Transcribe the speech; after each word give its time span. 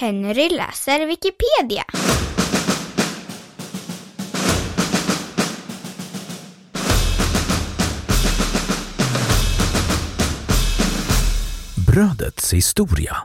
Henry 0.00 0.48
läser 0.48 1.06
Wikipedia. 1.06 1.84
Brödets 11.86 12.52
historia 12.52 13.16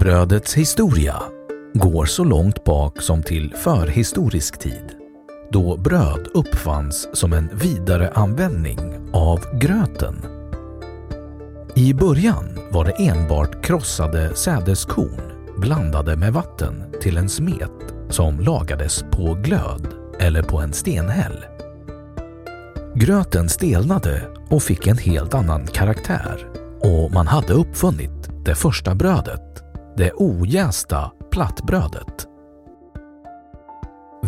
Brödets 0.00 0.54
historia 0.54 1.22
går 1.74 2.06
så 2.06 2.24
långt 2.24 2.64
bak 2.64 3.02
som 3.02 3.22
till 3.22 3.54
förhistorisk 3.54 4.58
tid 4.58 5.03
då 5.54 5.76
bröd 5.76 6.28
uppfanns 6.34 7.08
som 7.12 7.32
en 7.32 7.50
vidare 7.52 8.10
användning 8.14 8.78
av 9.12 9.58
gröten. 9.58 10.16
I 11.74 11.94
början 11.94 12.58
var 12.70 12.84
det 12.84 13.08
enbart 13.08 13.64
krossade 13.64 14.36
sädeskorn 14.36 15.20
blandade 15.58 16.16
med 16.16 16.32
vatten 16.32 16.84
till 17.00 17.16
en 17.16 17.28
smet 17.28 17.94
som 18.08 18.40
lagades 18.40 19.04
på 19.10 19.34
glöd 19.34 19.86
eller 20.20 20.42
på 20.42 20.60
en 20.60 20.72
stenhäll. 20.72 21.44
Gröten 22.94 23.48
stelnade 23.48 24.22
och 24.50 24.62
fick 24.62 24.86
en 24.86 24.98
helt 24.98 25.34
annan 25.34 25.66
karaktär 25.66 26.46
och 26.80 27.12
man 27.12 27.26
hade 27.26 27.52
uppfunnit 27.52 28.30
det 28.44 28.54
första 28.54 28.94
brödet, 28.94 29.62
det 29.96 30.12
ojästa 30.14 31.12
plattbrödet. 31.30 32.33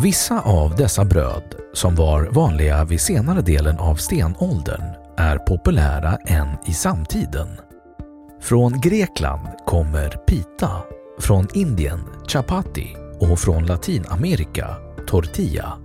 Vissa 0.03 0.41
av 0.41 0.77
dessa 0.77 1.05
bröd, 1.05 1.55
som 1.73 1.95
var 1.95 2.23
vanliga 2.23 2.84
vid 2.84 3.01
senare 3.01 3.41
delen 3.41 3.79
av 3.79 3.95
stenåldern, 3.95 4.83
är 5.17 5.39
populära 5.39 6.17
än 6.27 6.49
i 6.67 6.73
samtiden. 6.73 7.49
Från 8.41 8.81
Grekland 8.81 9.49
kommer 9.67 10.09
pita, 10.09 10.71
från 11.21 11.49
Indien 11.55 12.01
chapati 12.29 12.97
och 13.21 13.39
från 13.39 13.67
Latinamerika 13.67 14.77
tortilla. 15.07 15.79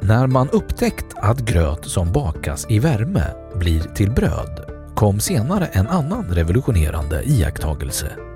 När 0.00 0.26
man 0.26 0.50
upptäckt 0.50 1.14
att 1.16 1.40
gröt 1.40 1.84
som 1.84 2.12
bakas 2.12 2.66
i 2.68 2.78
värme 2.78 3.24
blir 3.54 3.80
till 3.80 4.10
bröd 4.10 4.70
kom 4.94 5.20
senare 5.20 5.66
en 5.66 5.88
annan 5.88 6.24
revolutionerande 6.24 7.22
iakttagelse. 7.24 8.33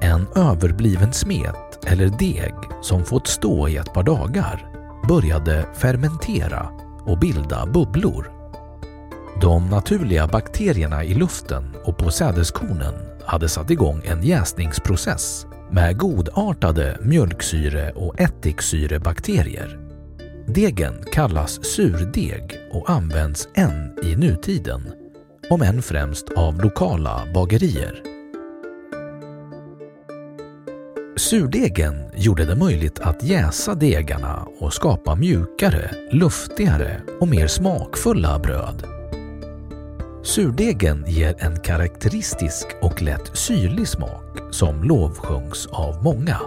En 0.00 0.26
överbliven 0.36 1.12
smet 1.12 1.78
eller 1.86 2.08
deg 2.08 2.54
som 2.82 3.04
fått 3.04 3.26
stå 3.26 3.68
i 3.68 3.76
ett 3.76 3.92
par 3.92 4.02
dagar 4.02 4.66
började 5.08 5.66
fermentera 5.74 6.68
och 7.06 7.18
bilda 7.18 7.66
bubblor. 7.66 8.32
De 9.40 9.66
naturliga 9.66 10.26
bakterierna 10.26 11.04
i 11.04 11.14
luften 11.14 11.76
och 11.84 11.98
på 11.98 12.10
sädeskornen 12.10 12.94
hade 13.24 13.48
satt 13.48 13.70
igång 13.70 14.02
en 14.04 14.22
jäsningsprocess 14.22 15.46
med 15.70 15.98
godartade 15.98 16.98
mjölksyre 17.00 17.90
och 17.90 18.20
ättiksyrebakterier. 18.20 19.78
Degen 20.46 21.04
kallas 21.12 21.64
surdeg 21.64 22.58
och 22.72 22.90
används 22.90 23.48
än 23.54 23.98
i 24.02 24.16
nutiden, 24.16 24.92
om 25.50 25.62
än 25.62 25.82
främst 25.82 26.30
av 26.36 26.62
lokala 26.62 27.22
bagerier. 27.34 28.02
Surdegen 31.20 31.94
gjorde 32.16 32.44
det 32.44 32.56
möjligt 32.56 32.98
att 32.98 33.22
jäsa 33.22 33.74
degarna 33.74 34.46
och 34.58 34.72
skapa 34.72 35.14
mjukare, 35.14 35.90
luftigare 36.10 37.00
och 37.20 37.28
mer 37.28 37.46
smakfulla 37.46 38.38
bröd. 38.38 38.84
Surdegen 40.22 41.04
ger 41.06 41.34
en 41.38 41.60
karaktäristisk 41.60 42.66
och 42.82 43.02
lätt 43.02 43.30
syrlig 43.36 43.88
smak 43.88 44.38
som 44.50 44.82
lovsjungs 44.84 45.66
av 45.66 46.04
många. 46.04 46.40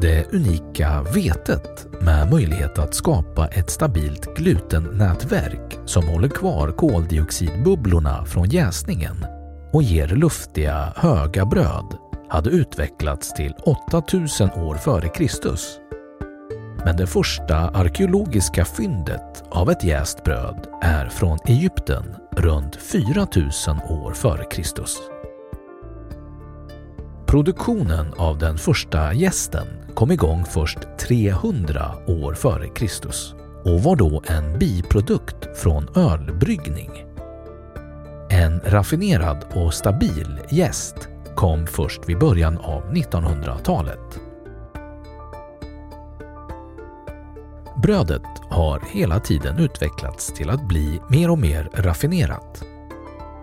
Det 0.00 0.32
unika 0.32 1.02
vetet 1.14 1.86
med 2.00 2.30
möjlighet 2.30 2.78
att 2.78 2.94
skapa 2.94 3.46
ett 3.46 3.70
stabilt 3.70 4.36
glutennätverk 4.36 5.78
som 5.84 6.08
håller 6.08 6.28
kvar 6.28 6.72
koldioxidbubblorna 6.72 8.24
från 8.24 8.48
jäsningen 8.48 9.37
och 9.72 9.82
ger 9.82 10.08
luftiga, 10.08 10.92
höga 10.96 11.44
bröd 11.44 11.96
hade 12.28 12.50
utvecklats 12.50 13.34
till 13.34 13.54
8000 13.64 14.50
år 14.50 14.74
före 14.74 15.08
Kristus. 15.08 15.78
Men 16.84 16.96
det 16.96 17.06
första 17.06 17.56
arkeologiska 17.56 18.64
fyndet 18.64 19.44
av 19.50 19.70
ett 19.70 19.84
jäst 19.84 20.24
bröd 20.24 20.66
är 20.82 21.08
från 21.08 21.38
Egypten 21.44 22.14
runt 22.36 22.76
4000 22.76 23.76
år 23.76 24.12
före 24.12 24.44
Kristus. 24.44 24.98
Produktionen 27.26 28.14
av 28.16 28.38
den 28.38 28.58
första 28.58 29.12
jästen 29.12 29.66
kom 29.94 30.10
igång 30.10 30.44
först 30.44 30.78
300 30.98 31.94
år 32.06 32.34
före 32.34 32.68
Kristus 32.68 33.34
och 33.64 33.82
var 33.82 33.96
då 33.96 34.22
en 34.26 34.58
biprodukt 34.58 35.58
från 35.58 35.88
ölbryggning. 35.96 37.07
En 38.30 38.60
raffinerad 38.64 39.44
och 39.54 39.74
stabil 39.74 40.40
jäst 40.50 41.08
kom 41.36 41.66
först 41.66 42.00
vid 42.08 42.18
början 42.18 42.58
av 42.58 42.82
1900-talet. 42.92 44.20
Brödet 47.82 48.22
har 48.50 48.82
hela 48.92 49.20
tiden 49.20 49.58
utvecklats 49.58 50.32
till 50.32 50.50
att 50.50 50.68
bli 50.68 51.00
mer 51.08 51.30
och 51.30 51.38
mer 51.38 51.70
raffinerat. 51.74 52.62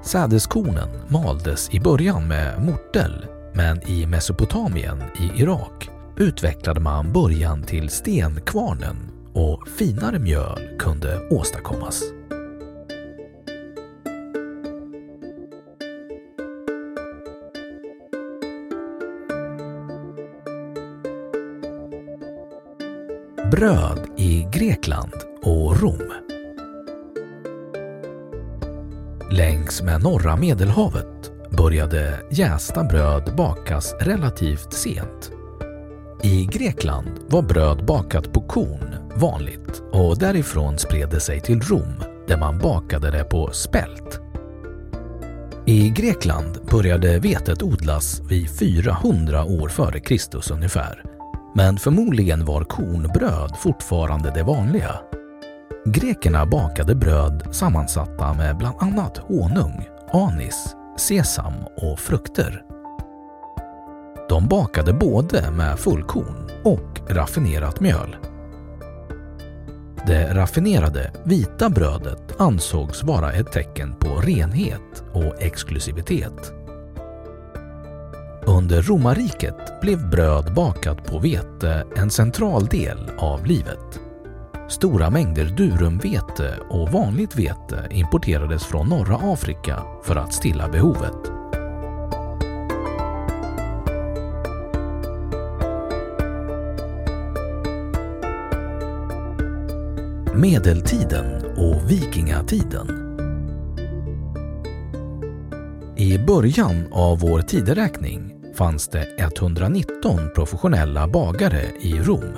Sädeskornen 0.04 0.90
maldes 1.08 1.74
i 1.74 1.80
början 1.80 2.28
med 2.28 2.62
mortel 2.66 3.26
men 3.54 3.90
i 3.90 4.06
Mesopotamien 4.06 5.04
i 5.20 5.42
Irak 5.42 5.90
utvecklade 6.18 6.80
man 6.80 7.14
början 7.14 7.64
till 7.64 7.90
stenkvarnen 7.90 8.96
och 9.34 9.68
finare 9.68 10.20
mjöl 10.20 10.60
kunde 10.80 11.28
åstadkommas. 11.30 12.04
Bröd 23.52 24.00
i 24.18 24.48
Grekland 24.52 25.14
och 25.42 25.82
Rom. 25.82 26.14
Längs 29.32 29.82
med 29.82 30.04
norra 30.04 30.36
Medelhavet 30.36 31.32
började 31.58 32.20
jästa 32.32 32.84
bröd 32.84 33.36
bakas 33.38 33.94
relativt 34.02 34.74
sent. 34.74 35.32
I 36.24 36.46
Grekland 36.46 37.10
var 37.28 37.42
bröd 37.42 37.86
bakat 37.86 38.34
på 38.34 38.42
korn 38.42 38.96
vanligt 39.16 39.84
och 39.92 40.18
därifrån 40.20 40.78
spred 40.78 41.10
det 41.10 41.20
sig 41.20 41.42
till 41.42 41.62
Rom 41.62 42.04
där 42.28 42.38
man 42.38 42.60
bakade 42.60 43.12
det 43.12 43.24
på 43.24 43.50
spält. 43.52 44.20
I 45.66 45.90
Grekland 45.90 46.58
började 46.72 47.20
vetet 47.20 47.64
odlas 47.64 48.22
vid 48.30 48.50
400 48.60 49.44
år 49.44 49.70
före 49.70 50.00
Kristus 50.00 50.52
ungefär. 50.52 51.15
Men 51.58 51.78
förmodligen 51.78 52.46
var 52.46 52.64
kornbröd 52.64 53.56
fortfarande 53.58 54.32
det 54.32 54.44
vanliga. 54.44 55.00
Grekerna 55.86 56.46
bakade 56.46 56.96
bröd 56.96 57.48
sammansatta 57.52 58.34
med 58.34 58.58
bland 58.58 58.76
annat 58.80 59.18
honung, 59.18 59.88
anis, 60.14 60.76
sesam 60.98 61.54
och 61.78 62.00
frukter. 62.00 62.64
De 64.30 64.48
bakade 64.48 64.94
både 64.94 65.52
med 65.52 65.80
fullkorn 65.80 66.50
och 66.64 67.02
raffinerat 67.10 67.80
mjöl. 67.80 68.16
Det 70.08 70.34
raffinerade 70.34 71.12
vita 71.24 71.70
brödet 71.70 72.42
ansågs 72.42 73.04
vara 73.04 73.34
ett 73.34 73.52
tecken 73.52 73.96
på 74.00 74.22
renhet 74.22 75.04
och 75.14 75.42
exklusivitet. 75.42 76.55
Under 78.48 78.82
romarriket 78.82 79.82
blev 79.82 80.10
bröd 80.10 80.54
bakat 80.54 81.06
på 81.06 81.20
vete 81.20 81.86
en 81.96 82.12
central 82.12 82.66
del 82.66 83.12
av 83.18 83.46
livet. 83.46 84.00
Stora 84.70 85.10
mängder 85.10 85.46
durumvete 85.46 86.60
och 86.70 86.90
vanligt 86.90 87.36
vete 87.36 87.88
importerades 87.92 88.66
från 88.66 88.88
norra 88.88 89.34
Afrika 89.34 89.84
för 90.04 90.16
att 90.16 90.34
stilla 90.34 90.70
behovet. 90.70 91.32
Medeltiden 100.36 101.46
och 101.58 101.92
vikingatiden. 101.92 103.05
I 106.06 106.20
början 106.20 106.88
av 106.92 107.20
vår 107.20 107.42
tideräkning 107.42 108.34
fanns 108.56 108.88
det 108.88 109.08
119 109.18 110.20
professionella 110.36 111.08
bagare 111.08 111.62
i 111.82 111.94
Rom. 111.94 112.38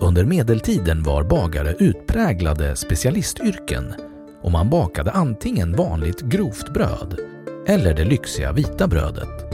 Under 0.00 0.24
medeltiden 0.24 1.02
var 1.02 1.24
bagare 1.24 1.74
utpräglade 1.78 2.76
specialistyrken 2.76 3.94
och 4.42 4.52
man 4.52 4.70
bakade 4.70 5.10
antingen 5.10 5.76
vanligt 5.76 6.20
grovt 6.20 6.74
bröd 6.74 7.18
eller 7.66 7.94
det 7.94 8.04
lyxiga 8.04 8.52
vita 8.52 8.88
brödet. 8.88 9.52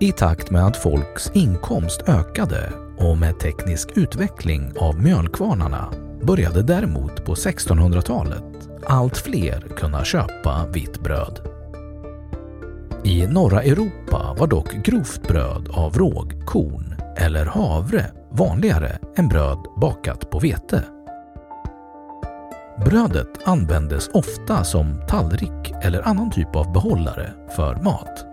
I 0.00 0.12
takt 0.12 0.50
med 0.50 0.66
att 0.66 0.76
folks 0.76 1.30
inkomst 1.34 2.02
ökade 2.08 2.72
och 2.98 3.18
med 3.18 3.38
teknisk 3.38 3.88
utveckling 3.94 4.72
av 4.78 5.02
mjölkvarnarna 5.02 5.92
började 6.22 6.62
däremot 6.62 7.24
på 7.24 7.34
1600-talet 7.34 8.51
allt 8.86 9.16
fler 9.16 9.60
kunna 9.76 10.04
köpa 10.04 10.66
vitt 10.72 11.00
bröd. 11.00 11.40
I 13.04 13.26
norra 13.26 13.62
Europa 13.62 14.36
var 14.38 14.46
dock 14.46 14.72
grovt 14.72 15.28
bröd 15.28 15.68
av 15.72 15.98
råg, 15.98 16.46
korn 16.46 16.94
eller 17.16 17.46
havre 17.46 18.10
vanligare 18.30 18.98
än 19.16 19.28
bröd 19.28 19.58
bakat 19.80 20.30
på 20.30 20.38
vete. 20.38 20.84
Brödet 22.84 23.28
användes 23.44 24.08
ofta 24.08 24.64
som 24.64 25.06
tallrik 25.08 25.72
eller 25.82 26.08
annan 26.08 26.30
typ 26.30 26.56
av 26.56 26.72
behållare 26.72 27.32
för 27.56 27.74
mat. 27.74 28.26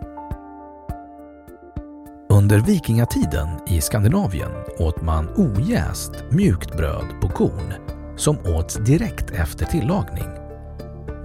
Under 2.29 2.59
vikingatiden 2.59 3.47
i 3.67 3.81
Skandinavien 3.81 4.51
åt 4.79 5.01
man 5.01 5.29
ojäst 5.35 6.11
mjukt 6.31 6.77
bröd 6.77 7.05
på 7.21 7.29
korn 7.29 7.73
som 8.17 8.37
åts 8.39 8.75
direkt 8.75 9.31
efter 9.31 9.65
tillagning. 9.65 10.38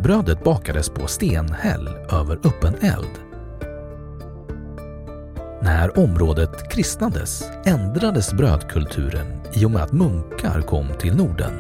Brödet 0.05 0.45
bakades 0.45 0.89
på 0.89 1.07
stenhäll 1.07 1.89
över 1.89 2.37
öppen 2.45 2.75
eld. 2.81 3.11
När 5.63 5.99
området 5.99 6.73
kristnades 6.73 7.45
ändrades 7.65 8.33
brödkulturen 8.33 9.27
i 9.55 9.65
och 9.65 9.71
med 9.71 9.83
att 9.83 9.93
munkar 9.93 10.61
kom 10.61 10.89
till 10.99 11.17
Norden. 11.17 11.53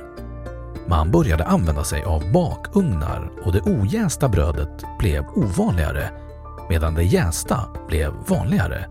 Man 0.89 1.11
började 1.11 1.45
använda 1.45 1.85
sig 1.85 2.03
av 2.03 2.33
bakugnar 2.33 3.31
och 3.45 3.53
det 3.53 3.61
ojästa 3.61 4.29
brödet 4.29 4.83
blev 4.99 5.25
ovanligare 5.35 6.11
medan 6.71 6.95
det 6.95 7.05
jästa 7.05 7.61
blev 7.89 8.13
vanligare. 8.29 8.87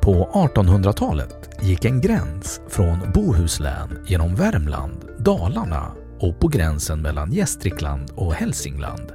På 0.00 0.30
1800-talet 0.34 1.48
gick 1.62 1.84
en 1.84 2.00
gräns 2.00 2.60
från 2.68 2.98
Bohuslän 3.14 4.04
genom 4.06 4.34
Värmland, 4.34 5.04
Dalarna 5.18 5.92
och 6.20 6.40
på 6.40 6.48
gränsen 6.48 7.02
mellan 7.02 7.32
Gästrikland 7.32 8.10
och 8.14 8.34
Hälsingland. 8.34 9.12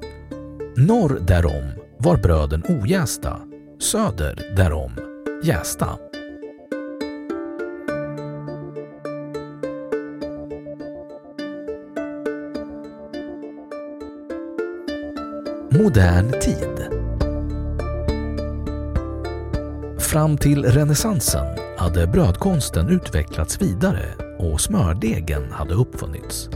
Norr 0.78 1.20
därom 1.20 1.72
var 1.98 2.18
bröden 2.18 2.64
ojästa, 2.70 3.40
söder 3.80 4.56
därom 4.56 4.92
jästa. 5.44 5.90
Modern 15.70 16.32
tid 16.42 17.02
Fram 20.00 20.38
till 20.38 20.66
renässansen 20.66 21.46
hade 21.78 22.08
brödkonsten 22.08 22.90
utvecklats 22.90 23.62
vidare 23.62 24.06
och 24.38 24.62
smördegen 24.62 25.52
hade 25.52 25.74
uppfunnits. 25.74 26.50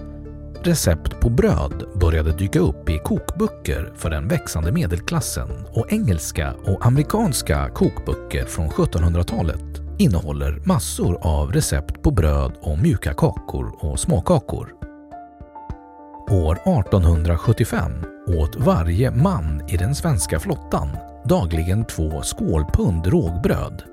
Recept 0.66 1.20
på 1.20 1.30
bröd 1.30 1.84
började 2.00 2.32
dyka 2.32 2.60
upp 2.60 2.90
i 2.90 3.00
kokböcker 3.00 3.94
för 3.96 4.10
den 4.10 4.28
växande 4.28 4.72
medelklassen 4.72 5.50
och 5.72 5.94
engelska 5.94 6.54
och 6.66 6.86
amerikanska 6.86 7.70
kokböcker 7.70 8.46
från 8.46 8.70
1700-talet 8.70 9.82
innehåller 9.98 10.62
massor 10.66 11.18
av 11.22 11.52
recept 11.52 12.02
på 12.02 12.12
bröd 12.12 12.52
och 12.62 12.80
mjuka 12.80 13.14
kakor 13.14 13.76
och 13.80 14.00
småkakor. 14.00 14.74
År 16.32 16.54
1875 16.54 17.92
åt 18.28 18.56
varje 18.56 19.12
man 19.12 19.70
i 19.70 19.78
den 19.78 19.96
svenska 19.96 20.40
flottan 20.40 20.90
dagligen 21.26 21.86
två 21.86 22.22
skålpund 22.22 23.08
rågbröd. 23.08 23.84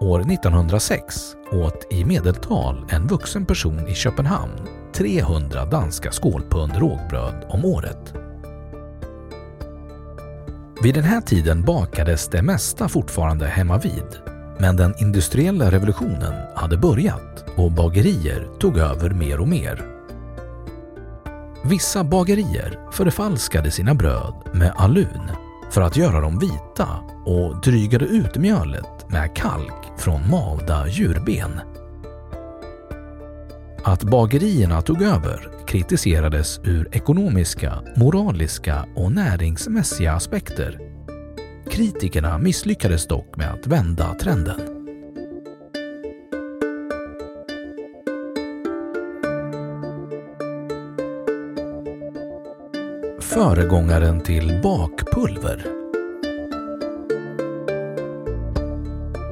År 0.00 0.20
1906 0.20 1.14
åt 1.52 1.92
i 1.92 2.04
medeltal 2.04 2.86
en 2.90 3.06
vuxen 3.06 3.46
person 3.46 3.88
i 3.88 3.94
Köpenhamn 3.94 4.83
300 4.96 5.64
danska 5.64 6.12
skålpund 6.12 6.72
rågbröd 6.76 7.44
om 7.48 7.64
året. 7.64 8.14
Vid 10.82 10.94
den 10.94 11.04
här 11.04 11.20
tiden 11.20 11.62
bakades 11.62 12.28
det 12.28 12.42
mesta 12.42 12.88
fortfarande 12.88 13.46
hemma 13.46 13.78
vid, 13.78 14.18
men 14.58 14.76
den 14.76 14.94
industriella 14.98 15.70
revolutionen 15.70 16.32
hade 16.54 16.76
börjat 16.76 17.44
och 17.56 17.72
bagerier 17.72 18.48
tog 18.60 18.78
över 18.78 19.10
mer 19.10 19.40
och 19.40 19.48
mer. 19.48 19.86
Vissa 21.64 22.04
bagerier 22.04 22.78
förfalskade 22.92 23.70
sina 23.70 23.94
bröd 23.94 24.34
med 24.52 24.72
alun 24.76 25.30
för 25.70 25.80
att 25.80 25.96
göra 25.96 26.20
dem 26.20 26.38
vita 26.38 26.88
och 27.24 27.60
drygade 27.60 28.04
ut 28.04 28.36
mjölet 28.36 29.10
med 29.10 29.36
kalk 29.36 29.98
från 29.98 30.30
malda 30.30 30.88
djurben. 30.88 31.60
Att 33.86 34.04
bagerierna 34.04 34.82
tog 34.82 35.02
över 35.02 35.48
kritiserades 35.66 36.60
ur 36.64 36.88
ekonomiska, 36.92 37.82
moraliska 37.96 38.86
och 38.96 39.12
näringsmässiga 39.12 40.12
aspekter. 40.12 40.78
Kritikerna 41.70 42.38
misslyckades 42.38 43.06
dock 43.06 43.36
med 43.36 43.52
att 43.52 43.66
vända 43.66 44.14
trenden. 44.14 44.60
Föregångaren 53.20 54.20
till 54.20 54.60
bakpulver 54.62 55.66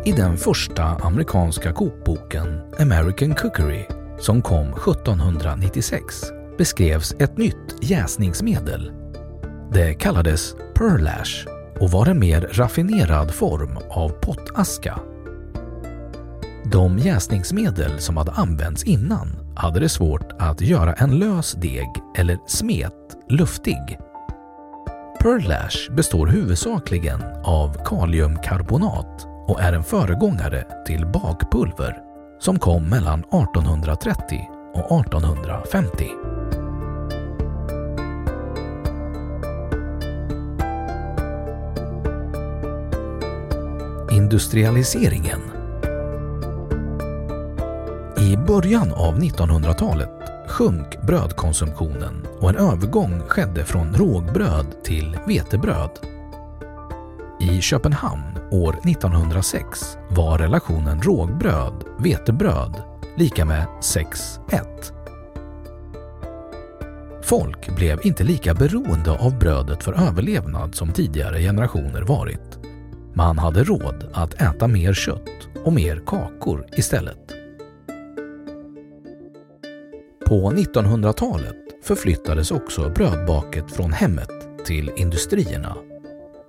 I 0.04 0.12
den 0.12 0.36
första 0.36 0.82
amerikanska 0.82 1.72
kokboken 1.72 2.60
American 2.80 3.34
Cookery 3.34 4.01
som 4.22 4.42
kom 4.42 4.68
1796 4.68 6.24
beskrevs 6.58 7.14
ett 7.18 7.38
nytt 7.38 7.76
jäsningsmedel. 7.82 8.92
Det 9.72 9.94
kallades 9.94 10.54
Perlash 10.74 11.46
och 11.80 11.90
var 11.90 12.06
en 12.06 12.18
mer 12.18 12.40
raffinerad 12.40 13.34
form 13.34 13.78
av 13.90 14.08
pottaska. 14.08 14.98
De 16.72 16.98
jäsningsmedel 16.98 17.98
som 17.98 18.16
hade 18.16 18.32
använts 18.32 18.84
innan 18.84 19.28
hade 19.56 19.80
det 19.80 19.88
svårt 19.88 20.32
att 20.38 20.60
göra 20.60 20.92
en 20.92 21.18
lös 21.18 21.52
deg 21.52 21.88
eller 22.16 22.38
smet 22.46 23.16
luftig. 23.28 23.98
Pearlash 25.20 25.92
består 25.92 26.26
huvudsakligen 26.26 27.22
av 27.44 27.84
kaliumkarbonat 27.84 29.26
och 29.48 29.60
är 29.60 29.72
en 29.72 29.84
föregångare 29.84 30.66
till 30.86 31.06
bakpulver 31.06 32.11
som 32.42 32.58
kom 32.58 32.88
mellan 32.88 33.20
1830 33.20 34.48
och 34.74 35.00
1850. 35.00 36.10
Industrialiseringen 44.10 45.40
I 48.18 48.36
början 48.36 48.92
av 48.92 49.18
1900-talet 49.18 50.10
sjönk 50.48 51.02
brödkonsumtionen 51.02 52.26
och 52.40 52.50
en 52.50 52.56
övergång 52.56 53.20
skedde 53.20 53.64
från 53.64 53.94
rågbröd 53.94 54.66
till 54.84 55.18
vetebröd. 55.26 56.11
I 57.42 57.60
Köpenhamn 57.60 58.38
år 58.50 58.80
1906 58.84 59.96
var 60.10 60.38
relationen 60.38 61.02
rågbröd-vetebröd 61.02 62.82
lika 63.16 63.44
med 63.44 63.66
6-1. 63.80 64.92
Folk 67.22 67.76
blev 67.76 68.00
inte 68.02 68.24
lika 68.24 68.54
beroende 68.54 69.10
av 69.10 69.38
brödet 69.38 69.82
för 69.82 69.92
överlevnad 70.08 70.74
som 70.74 70.92
tidigare 70.92 71.40
generationer 71.40 72.02
varit. 72.02 72.58
Man 73.14 73.38
hade 73.38 73.64
råd 73.64 74.10
att 74.12 74.34
äta 74.34 74.68
mer 74.68 74.94
kött 74.94 75.48
och 75.64 75.72
mer 75.72 76.02
kakor 76.06 76.66
istället. 76.76 77.32
På 80.26 80.50
1900-talet 80.50 81.56
förflyttades 81.84 82.50
också 82.50 82.90
brödbaket 82.90 83.72
från 83.72 83.92
hemmet 83.92 84.64
till 84.66 84.90
industrierna. 84.96 85.76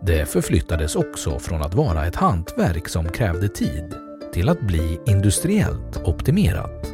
Det 0.05 0.25
förflyttades 0.25 0.95
också 0.95 1.39
från 1.39 1.61
att 1.61 1.73
vara 1.73 2.05
ett 2.05 2.15
hantverk 2.15 2.89
som 2.89 3.09
krävde 3.09 3.47
tid 3.47 3.93
till 4.33 4.49
att 4.49 4.61
bli 4.61 4.99
industriellt 5.05 6.01
optimerat. 6.03 6.91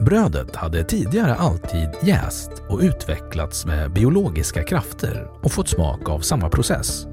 Brödet 0.00 0.56
hade 0.56 0.84
tidigare 0.84 1.34
alltid 1.34 1.88
jäst 2.02 2.50
och 2.68 2.80
utvecklats 2.80 3.66
med 3.66 3.92
biologiska 3.92 4.62
krafter 4.62 5.30
och 5.42 5.52
fått 5.52 5.68
smak 5.68 6.08
av 6.08 6.20
samma 6.20 6.48
process. 6.48 7.06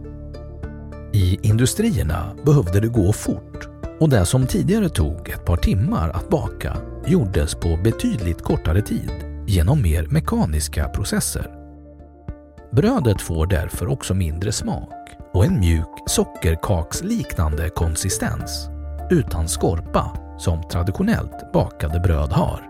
I 1.13 1.39
industrierna 1.41 2.35
behövde 2.45 2.79
det 2.79 2.87
gå 2.87 3.13
fort 3.13 3.67
och 3.99 4.09
det 4.09 4.25
som 4.25 4.47
tidigare 4.47 4.89
tog 4.89 5.29
ett 5.29 5.45
par 5.45 5.57
timmar 5.57 6.09
att 6.09 6.29
baka 6.29 6.77
gjordes 7.05 7.55
på 7.55 7.79
betydligt 7.83 8.41
kortare 8.41 8.81
tid 8.81 9.11
genom 9.47 9.81
mer 9.81 10.07
mekaniska 10.07 10.89
processer. 10.89 11.60
Brödet 12.71 13.21
får 13.21 13.47
därför 13.47 13.87
också 13.87 14.13
mindre 14.13 14.51
smak 14.51 14.93
och 15.33 15.45
en 15.45 15.59
mjuk 15.59 15.87
sockerkaksliknande 16.05 17.69
konsistens 17.69 18.69
utan 19.09 19.47
skorpa 19.47 20.17
som 20.37 20.63
traditionellt 20.63 21.51
bakade 21.53 21.99
bröd 21.99 22.31
har. 22.31 22.67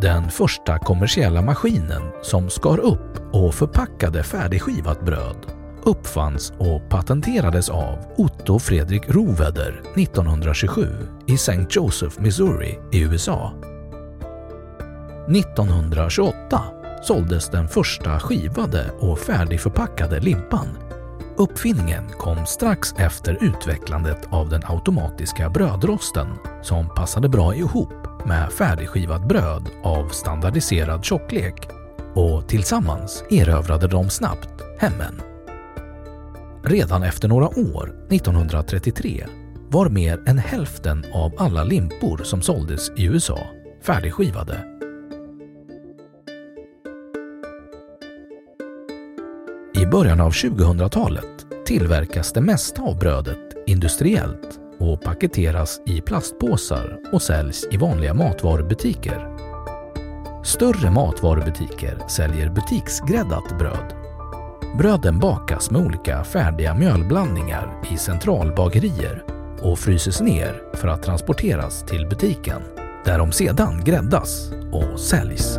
Den 0.00 0.30
första 0.30 0.78
kommersiella 0.78 1.42
maskinen 1.42 2.02
som 2.22 2.50
skar 2.50 2.78
upp 2.78 3.34
och 3.34 3.54
förpackade 3.54 4.22
färdigskivat 4.22 5.04
bröd 5.04 5.46
uppfanns 5.84 6.52
och 6.58 6.88
patenterades 6.88 7.68
av 7.68 7.98
Otto 8.16 8.58
Fredrik 8.58 9.08
Roveder 9.08 9.82
1927 9.96 10.86
i 11.26 11.34
St. 11.34 11.66
Joseph, 11.70 12.20
Missouri 12.20 12.78
i 12.92 13.02
USA. 13.02 13.52
1928 15.28 16.83
såldes 17.06 17.48
den 17.48 17.68
första 17.68 18.20
skivade 18.20 18.90
och 19.00 19.18
färdigförpackade 19.18 20.20
limpan. 20.20 20.68
Uppfinningen 21.36 22.08
kom 22.18 22.46
strax 22.46 22.94
efter 22.98 23.38
utvecklandet 23.40 24.28
av 24.30 24.48
den 24.48 24.62
automatiska 24.64 25.50
brödrosten 25.50 26.26
som 26.62 26.94
passade 26.94 27.28
bra 27.28 27.54
ihop 27.54 27.92
med 28.26 28.52
färdigskivat 28.52 29.28
bröd 29.28 29.68
av 29.82 30.08
standardiserad 30.08 31.04
tjocklek 31.04 31.68
och 32.14 32.48
tillsammans 32.48 33.24
erövrade 33.30 33.88
de 33.88 34.10
snabbt 34.10 34.62
hemmen. 34.78 35.20
Redan 36.62 37.02
efter 37.02 37.28
några 37.28 37.46
år, 37.46 38.06
1933, 38.10 39.26
var 39.68 39.88
mer 39.88 40.22
än 40.26 40.38
hälften 40.38 41.04
av 41.12 41.32
alla 41.38 41.64
limpor 41.64 42.20
som 42.24 42.42
såldes 42.42 42.90
i 42.96 43.04
USA 43.04 43.40
färdigskivade. 43.82 44.73
I 49.84 49.86
början 49.86 50.20
av 50.20 50.30
2000-talet 50.30 51.46
tillverkas 51.66 52.32
det 52.32 52.40
mesta 52.40 52.82
av 52.82 52.98
brödet 52.98 53.38
industriellt 53.66 54.58
och 54.78 55.02
paketeras 55.02 55.80
i 55.86 56.00
plastpåsar 56.00 56.98
och 57.12 57.22
säljs 57.22 57.66
i 57.70 57.76
vanliga 57.76 58.14
matvarubutiker. 58.14 59.28
Större 60.44 60.90
matvarubutiker 60.90 61.98
säljer 62.08 62.50
butiksgräddat 62.50 63.58
bröd 63.58 63.94
Bröden 64.78 65.18
bakas 65.18 65.70
med 65.70 65.86
olika 65.86 66.24
färdiga 66.24 66.74
mjölblandningar 66.74 67.80
i 67.90 67.96
centralbagerier 67.96 69.24
och 69.62 69.78
fryses 69.78 70.20
ner 70.20 70.62
för 70.76 70.88
att 70.88 71.02
transporteras 71.02 71.82
till 71.82 72.06
butiken 72.06 72.62
där 73.04 73.18
de 73.18 73.32
sedan 73.32 73.84
gräddas 73.84 74.50
och 74.72 75.00
säljs. 75.00 75.58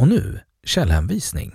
Och 0.00 0.08
nu 0.08 0.40
källhänvisning. 0.64 1.52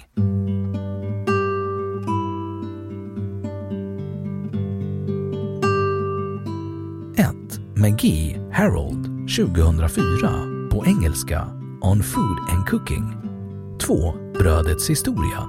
1. 7.16 7.36
McGee, 7.76 8.40
Harold 8.54 9.06
2004 9.38 10.30
på 10.72 10.86
engelska 10.86 11.48
On 11.82 12.04
Food 12.04 12.38
and 12.50 12.68
Cooking 12.68 13.14
2. 13.82 14.14
Brödets 14.40 14.90
historia 14.90 15.44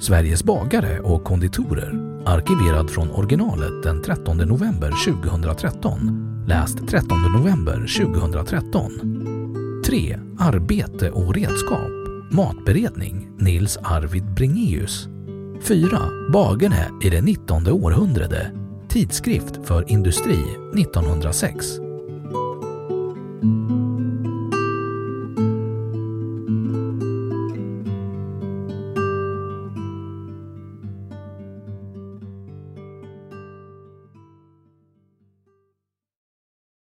Sveriges 0.00 0.44
bagare 0.44 1.00
och 1.00 1.24
konditorer 1.24 2.22
arkiverad 2.26 2.90
från 2.90 3.10
originalet 3.10 3.82
den 3.82 4.02
13 4.02 4.36
november 4.36 4.90
2013 5.04 6.44
läst 6.48 6.88
13 6.88 7.18
november 7.32 8.04
2013 8.04 8.92
3. 9.86 10.18
Arbete 10.38 11.10
och 11.10 11.34
redskap 11.34 11.97
Matberedning 12.30 13.28
Nils 13.38 13.78
Arvid 13.82 14.24
Bringeus 14.24 15.08
4. 15.62 15.88
Bagerne 16.32 16.90
i 17.02 17.10
det 17.10 17.20
19 17.20 17.68
århundrade 17.68 18.50
Tidskrift 18.88 19.66
för 19.66 19.90
industri 19.90 20.38
1906 20.74 21.66